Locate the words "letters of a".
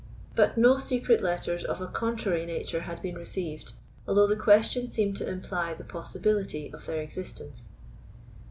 1.21-1.85